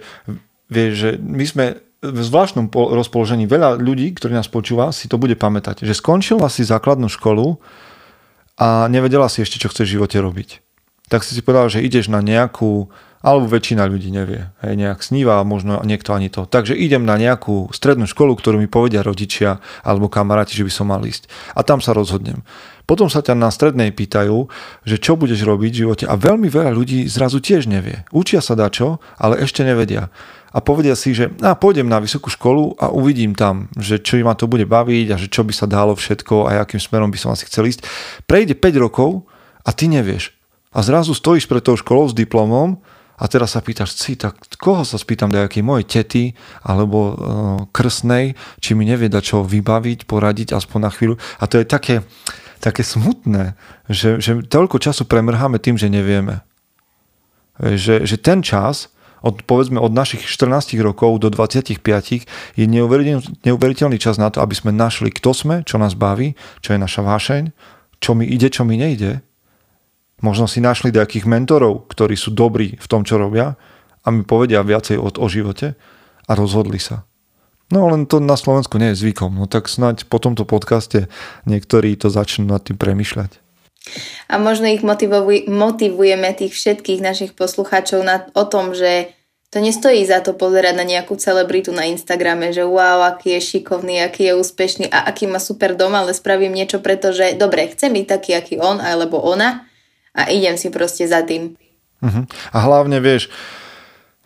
[0.71, 1.65] vieš, že my sme
[1.99, 3.43] v zvláštnom rozpoložení.
[3.43, 7.59] Veľa ľudí, ktorí nás počúva, si to bude pamätať, že skončila si základnú školu
[8.55, 10.49] a nevedela si ešte, čo chceš v živote robiť.
[11.11, 12.87] Tak si si povedal, že ideš na nejakú
[13.19, 14.47] alebo väčšina ľudí nevie.
[14.63, 16.47] Hej, nejak sníva možno niekto ani to.
[16.47, 20.87] Takže idem na nejakú strednú školu, ktorú mi povedia rodičia alebo kamaráti, že by som
[20.87, 21.27] mal ísť.
[21.55, 22.47] A tam sa rozhodnem.
[22.87, 24.49] Potom sa ťa na strednej pýtajú,
[24.81, 28.01] že čo budeš robiť v živote a veľmi veľa ľudí zrazu tiež nevie.
[28.09, 30.09] Učia sa dačo, ale ešte nevedia.
[30.49, 34.33] A povedia si, že a pôjdem na vysokú školu a uvidím tam, že čo ma
[34.33, 37.29] to bude baviť a že čo by sa dalo všetko a akým smerom by som
[37.29, 37.85] asi chcel ísť.
[38.25, 39.29] Prejde 5 rokov
[39.61, 40.33] a ty nevieš.
[40.73, 42.81] A zrazu stojíš pred tou školou s diplomom
[43.19, 46.23] a teraz sa pýtaš, si, tak koho sa spýtam, nejakej mojej tety
[46.63, 47.13] alebo uh,
[47.75, 51.15] krsnej, či mi nevie čo vybaviť, poradiť aspoň na chvíľu.
[51.43, 52.07] A to je také,
[52.63, 53.59] také smutné,
[53.91, 56.47] že, že toľko času premrháme tým, že nevieme.
[57.59, 58.87] Že, že ten čas,
[59.19, 61.75] od, povedzme od našich 14 rokov do 25
[62.55, 66.71] je neuveriteľný, neuveriteľný čas na to, aby sme našli, kto sme, čo nás baví, čo
[66.71, 67.51] je naša vášeň,
[67.99, 69.19] čo mi ide, čo mi nejde
[70.19, 73.55] Možno si našli nejakých mentorov, ktorí sú dobrí v tom, čo robia
[74.03, 75.79] a mi povedia viacej o, o živote
[76.27, 77.07] a rozhodli sa.
[77.69, 79.37] No len to na Slovensku nie je zvykom.
[79.37, 81.05] No tak snáď po tomto podcaste
[81.45, 83.37] niektorí to začnú nad tým premyšľať.
[84.27, 89.13] A možno ich motivuj, motivujeme tých všetkých našich poslucháčov na, o tom, že
[89.49, 93.97] to nestojí za to pozerať na nejakú celebritu na Instagrame, že wow, aký je šikovný,
[94.05, 98.05] aký je úspešný a aký má super dom, ale spravím niečo, pretože dobre, chcem byť
[98.05, 99.68] taký, aký on alebo ona
[100.19, 101.55] a idem si proste za tým.
[102.03, 102.23] Uh-huh.
[102.51, 103.31] A hlavne vieš,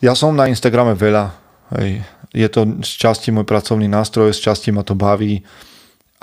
[0.01, 1.29] ja som na Instagrame veľa,
[1.77, 2.01] hej,
[2.33, 5.45] je to z časti môj pracovný nástroj, z časti ma to baví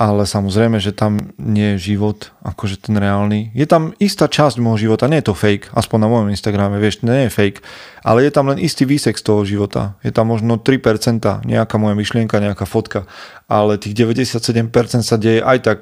[0.00, 3.52] ale samozrejme, že tam nie je život, akože ten reálny.
[3.52, 7.04] Je tam istá časť môjho života, nie je to fake, aspoň na mojom Instagrame, vieš,
[7.04, 7.60] nie je fake,
[8.00, 10.00] ale je tam len istý výsek z toho života.
[10.00, 13.04] Je tam možno 3%, nejaká moja myšlienka, nejaká fotka,
[13.44, 14.72] ale tých 97%
[15.04, 15.78] sa deje aj tak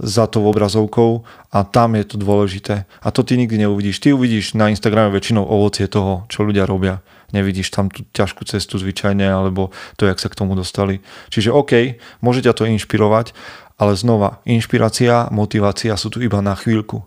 [0.00, 2.88] za tou obrazovkou a tam je to dôležité.
[3.04, 4.00] A to ty nikdy neuvidíš.
[4.00, 7.04] Ty uvidíš na Instagrame väčšinou ovocie toho, čo ľudia robia.
[7.30, 11.04] Nevidíš tam tú ťažkú cestu zvyčajne, alebo to, jak sa k tomu dostali.
[11.30, 13.36] Čiže OK, môže ťa to inšpirovať,
[13.78, 17.06] ale znova, inšpirácia, motivácia sú tu iba na chvíľku.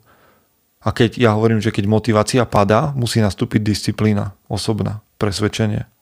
[0.84, 5.93] A keď ja hovorím, že keď motivácia padá, musí nastúpiť disciplína, osobná, presvedčenie.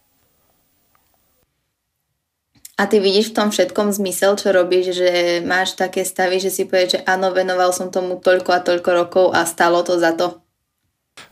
[2.82, 6.66] A ty vidíš v tom všetkom zmysel, čo robíš, že máš také stavy, že si
[6.66, 10.42] povieš, že áno, venoval som tomu toľko a toľko rokov a stalo to za to?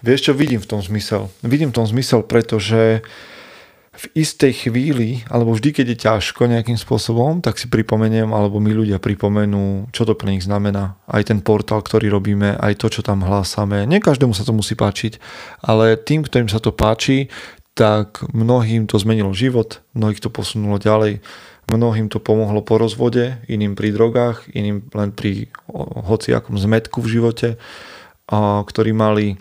[0.06, 1.34] Vieš čo, vidím v tom zmysel.
[1.42, 3.02] Vidím v tom zmysel, pretože
[4.00, 8.70] v istej chvíli, alebo vždy, keď je ťažko nejakým spôsobom, tak si pripomeniem, alebo my
[8.70, 11.02] ľudia pripomenú, čo to pre nich znamená.
[11.10, 13.90] Aj ten portál, ktorý robíme, aj to, čo tam hlásame.
[13.90, 15.18] Nie každému sa to musí páčiť,
[15.66, 17.28] ale tým, ktorým sa to páči,
[17.80, 21.24] tak mnohým to zmenilo život, mnohých to posunulo ďalej,
[21.72, 25.48] mnohým to pomohlo po rozvode, iným pri drogách, iným len pri
[26.04, 27.50] hociakom zmetku v živote,
[28.68, 29.40] ktorí mali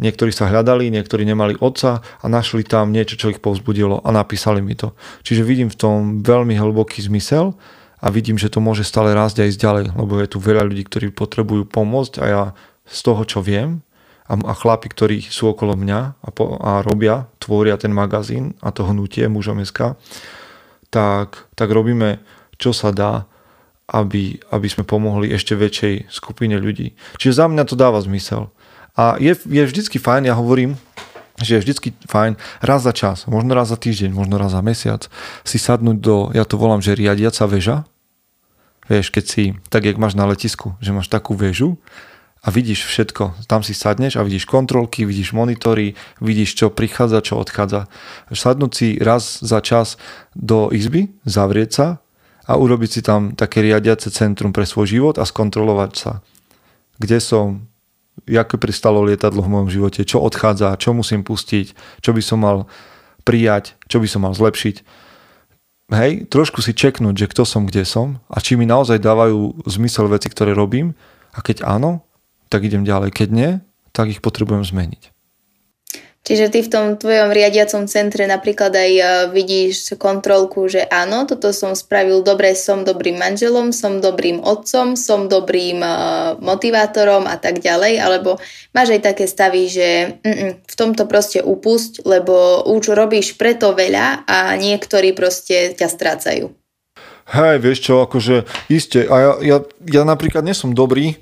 [0.00, 4.64] Niektorí sa hľadali, niektorí nemali otca a našli tam niečo, čo ich povzbudilo a napísali
[4.64, 4.96] mi to.
[5.20, 7.52] Čiže vidím v tom veľmi hlboký zmysel
[8.00, 11.12] a vidím, že to môže stále rásť aj ďalej, lebo je tu veľa ľudí, ktorí
[11.12, 12.42] potrebujú pomôcť a ja
[12.88, 13.84] z toho, čo viem
[14.30, 18.70] a, a chlapi, ktorí sú okolo mňa a, po, a robia, tvoria ten magazín a
[18.70, 19.98] to hnutie mužom SK,
[20.94, 22.22] tak, tak robíme,
[22.54, 23.26] čo sa dá,
[23.90, 26.94] aby, aby sme pomohli ešte väčšej skupine ľudí.
[27.18, 28.54] Čiže za mňa to dáva zmysel.
[28.94, 30.78] A je, je vždycky fajn, ja hovorím,
[31.42, 35.10] že je vždycky fajn raz za čas, možno raz za týždeň, možno raz za mesiac
[35.42, 37.88] si sadnúť do, ja to volám, že riadiaca väža.
[38.86, 41.78] Vieš, keď si, tak jak máš na letisku, že máš takú väžu
[42.40, 43.44] a vidíš všetko.
[43.44, 45.92] Tam si sadneš a vidíš kontrolky, vidíš monitory,
[46.24, 47.84] vidíš, čo prichádza, čo odchádza.
[48.32, 50.00] Sadnúť si raz za čas
[50.32, 51.86] do izby, zavrieť sa
[52.48, 56.12] a urobiť si tam také riadiace centrum pre svoj život a skontrolovať sa.
[56.96, 57.68] Kde som,
[58.24, 62.58] ako pristalo lietadlo v mojom živote, čo odchádza, čo musím pustiť, čo by som mal
[63.28, 64.80] prijať, čo by som mal zlepšiť.
[65.90, 70.08] Hej, trošku si čeknúť, že kto som, kde som a či mi naozaj dávajú zmysel
[70.08, 70.96] veci, ktoré robím
[71.34, 72.06] a keď áno,
[72.50, 73.14] tak idem ďalej.
[73.14, 73.50] Keď nie,
[73.94, 75.14] tak ich potrebujem zmeniť.
[76.20, 81.48] Čiže ty v tom tvojom riadiacom centre napríklad aj e, vidíš kontrolku, že áno, toto
[81.48, 85.90] som spravil dobre, som dobrým manželom, som dobrým otcom, som dobrým e,
[86.44, 88.36] motivátorom a tak ďalej, alebo
[88.76, 90.20] máš aj také stavy, že
[90.60, 96.52] v tomto proste upusť, lebo už robíš preto veľa a niektorí proste ťa strácajú.
[97.30, 101.14] Hej, vieš čo, akože iste, a ja, ja, ja napríklad nie som dobrý,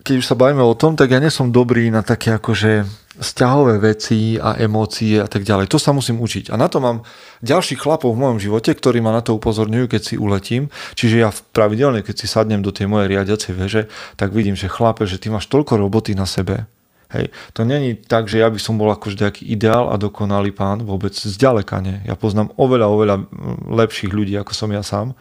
[0.00, 2.88] keď už sa bavíme o tom, tak ja nie som dobrý na také akože
[3.20, 5.68] vzťahové veci a emócie a tak ďalej.
[5.68, 6.48] To sa musím učiť.
[6.48, 7.04] A na to mám
[7.44, 10.72] ďalších chlapov v mojom živote, ktorí ma na to upozorňujú, keď si uletím.
[10.96, 13.82] Čiže ja pravidelne, keď si sadnem do tej mojej riadiacej veže,
[14.16, 16.64] tak vidím, že chlape, že ty máš toľko roboty na sebe.
[17.10, 17.34] Hej.
[17.58, 21.12] To není tak, že ja by som bol akože nejaký ideál a dokonalý pán, vôbec
[21.12, 21.98] zďaleka nie.
[22.06, 23.16] Ja poznám oveľa, oveľa
[23.66, 25.18] lepších ľudí, ako som ja sám.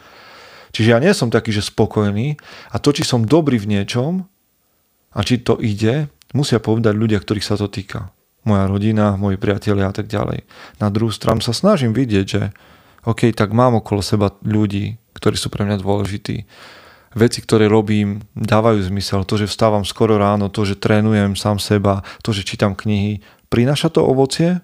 [0.70, 2.38] Čiže ja nie som taký, že spokojný
[2.70, 4.30] a to, či som dobrý v niečom
[5.14, 8.14] a či to ide, musia povedať ľudia, ktorých sa to týka.
[8.48, 10.48] Moja rodina, moji priatelia a tak ďalej.
[10.80, 12.42] Na druhú stranu sa snažím vidieť, že
[13.08, 16.48] OK, tak mám okolo seba ľudí, ktorí sú pre mňa dôležití.
[17.18, 19.26] Veci, ktoré robím, dávajú zmysel.
[19.26, 23.90] To, že vstávam skoro ráno, to, že trénujem sám seba, to, že čítam knihy, prináša
[23.90, 24.62] to ovocie,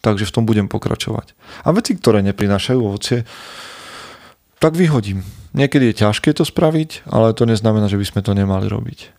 [0.00, 1.36] takže v tom budem pokračovať.
[1.66, 3.28] A veci, ktoré neprinášajú ovocie,
[4.58, 5.22] tak vyhodím.
[5.52, 9.17] Niekedy je ťažké to spraviť, ale to neznamená, že by sme to nemali robiť.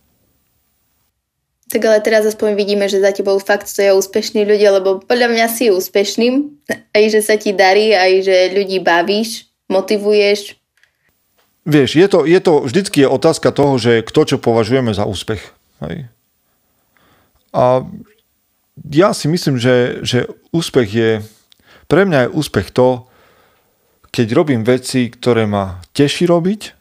[1.70, 5.46] Tak ale teraz aspoň vidíme, že za tebou fakt stoja úspešní ľudia, lebo podľa mňa
[5.46, 10.58] si úspešným, aj že sa ti darí, aj že ľudí bavíš, motivuješ.
[11.62, 15.54] Vieš, je to, je to vždycky je otázka toho, že kto čo považujeme za úspech.
[15.86, 16.10] Hej.
[17.54, 17.86] A
[18.90, 21.10] ja si myslím, že, že úspech je,
[21.86, 23.06] pre mňa je úspech to,
[24.10, 26.74] keď robím veci, ktoré ma teší robiť,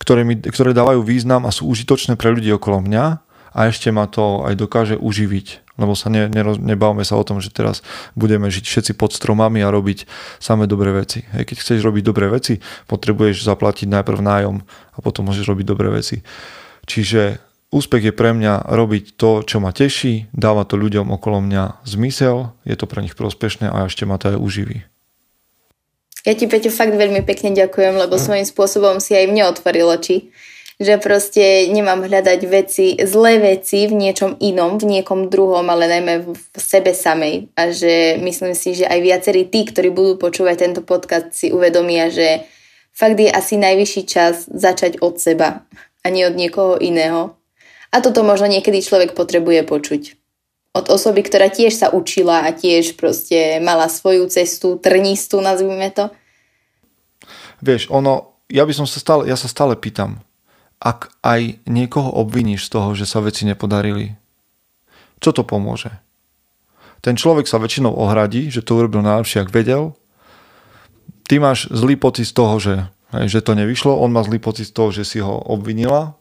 [0.00, 3.20] ktoré, mi, ktoré dávajú význam a sú užitočné pre ľudí okolo mňa
[3.52, 5.76] a ešte ma to aj dokáže uživiť.
[5.80, 7.80] Lebo sa ne, ne, nebavme sa o tom, že teraz
[8.12, 10.04] budeme žiť všetci pod stromami a robiť
[10.36, 11.24] samé dobré veci.
[11.32, 15.88] Hej, keď chceš robiť dobré veci, potrebuješ zaplatiť najprv nájom a potom môžeš robiť dobré
[15.88, 16.20] veci.
[16.84, 17.40] Čiže
[17.72, 22.52] úspech je pre mňa robiť to, čo ma teší, dáva to ľuďom okolo mňa zmysel,
[22.68, 24.84] je to pre nich prospešné a ešte ma to aj uživí.
[26.22, 28.22] Ja ti, Peťo, fakt veľmi pekne ďakujem, lebo mm.
[28.22, 30.30] svojím spôsobom si aj mne otvoril oči
[30.80, 36.14] že proste nemám hľadať veci, zlé veci v niečom inom, v niekom druhom, ale najmä
[36.32, 37.52] v sebe samej.
[37.58, 42.08] A že myslím si, že aj viacerí tí, ktorí budú počúvať tento podcast, si uvedomia,
[42.08, 42.48] že
[42.92, 45.68] fakt je asi najvyšší čas začať od seba
[46.02, 47.36] a nie od niekoho iného.
[47.92, 50.02] A toto možno niekedy človek potrebuje počuť.
[50.72, 56.08] Od osoby, ktorá tiež sa učila a tiež proste mala svoju cestu, trnistú, nazvime to.
[57.60, 60.24] Vieš, ono, ja by som sa stále, ja sa stále pýtam,
[60.82, 64.18] ak aj niekoho obviníš z toho, že sa veci nepodarili,
[65.22, 65.94] čo to pomôže?
[66.98, 69.94] Ten človek sa väčšinou ohradí, že to urobil najlepšie, ak vedel.
[71.30, 72.74] Ty máš zlý pocit z toho, že,
[73.30, 76.18] že to nevyšlo, on má zlý pocit z toho, že si ho obvinila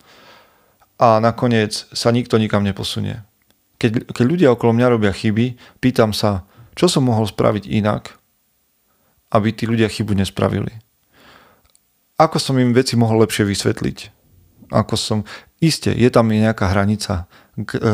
[1.02, 3.26] a nakoniec sa nikto nikam neposunie.
[3.82, 6.46] Keď, keď ľudia okolo mňa robia chyby, pýtam sa,
[6.78, 8.14] čo som mohol spraviť inak,
[9.34, 10.78] aby tí ľudia chybu nespravili.
[12.22, 14.21] Ako som im veci mohol lepšie vysvetliť.
[14.72, 15.20] Ako som...
[15.62, 17.30] Isté, je tam nejaká hranica,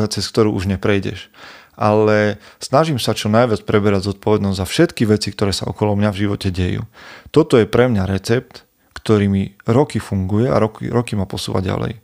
[0.08, 1.28] cez ktorú už neprejdeš.
[1.76, 6.20] Ale snažím sa čo najviac preberať zodpovednosť za všetky veci, ktoré sa okolo mňa v
[6.24, 6.88] živote dejú.
[7.28, 8.64] Toto je pre mňa recept,
[8.96, 12.00] ktorý mi roky funguje a roky, roky ma posúva ďalej.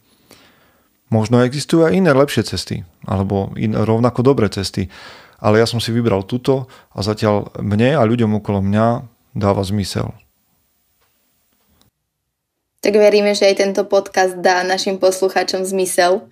[1.11, 4.93] Možno existujú aj iné lepšie cesty, alebo in, rovnako dobré cesty,
[5.43, 8.87] ale ja som si vybral túto a zatiaľ mne a ľuďom okolo mňa
[9.37, 10.15] dáva zmysel.
[12.85, 16.29] Tak veríme, že aj tento podcast dá našim poslucháčom zmysel.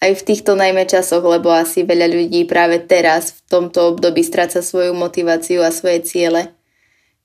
[0.00, 4.64] Aj v týchto najmä časoch, lebo asi veľa ľudí práve teraz v tomto období stráca
[4.64, 6.56] svoju motiváciu a svoje ciele.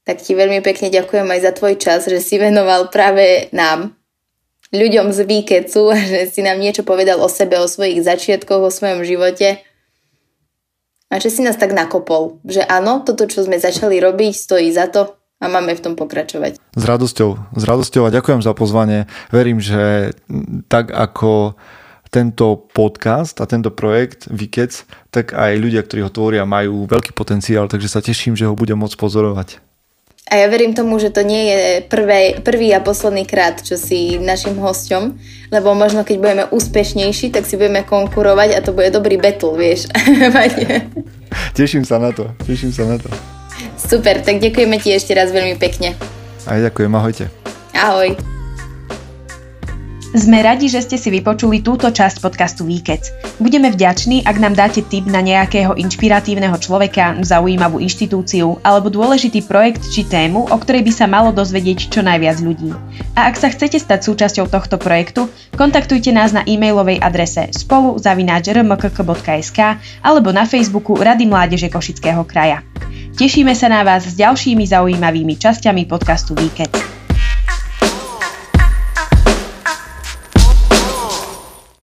[0.03, 3.95] Tak ti veľmi pekne ďakujem aj za tvoj čas, že si venoval práve nám,
[4.76, 9.07] ľuďom z výkecu, že si nám niečo povedal o sebe, o svojich začiatkoch, o svojom
[9.07, 9.63] živote.
[11.07, 14.91] A že si nás tak nakopol, že áno, toto, čo sme začali robiť, stojí za
[14.91, 15.15] to
[15.46, 16.58] a máme v tom pokračovať.
[16.58, 19.06] S radosťou, s radosťou a ďakujem za pozvanie.
[19.30, 20.12] Verím, že
[20.66, 21.54] tak ako
[22.10, 27.68] tento podcast a tento projekt Vikec, tak aj ľudia, ktorí ho tvoria, majú veľký potenciál,
[27.68, 29.60] takže sa teším, že ho budem môcť pozorovať.
[30.26, 34.18] A ja verím tomu, že to nie je prvé, prvý a posledný krát, čo si
[34.18, 35.14] našim hosťom,
[35.54, 39.86] lebo možno keď budeme úspešnejší, tak si budeme konkurovať a to bude dobrý battle, vieš.
[41.60, 43.36] teším sa na to, teším sa na to.
[43.80, 45.95] Super, tak ďakujeme ti ešte raz veľmi pekne.
[46.45, 47.26] Aj ďakujem, ahojte.
[47.74, 48.35] Ahoj.
[50.16, 53.36] Sme radi, že ste si vypočuli túto časť podcastu Výkec.
[53.36, 59.84] Budeme vďační, ak nám dáte tip na nejakého inšpiratívneho človeka, zaujímavú inštitúciu alebo dôležitý projekt
[59.91, 62.72] či tému, o ktorej by sa malo dozvedieť čo najviac ľudí.
[63.20, 65.28] A ak sa chcete stať súčasťou tohto projektu,
[65.59, 69.59] kontaktujte nás na e-mailovej adrese spolu.rmkk.sk
[69.99, 72.63] alebo na Facebooku Rady Mládeže Košického kraja.
[73.20, 76.95] Tešíme sa na vás s ďalšími zaujímavými časťami podcastu Výkec.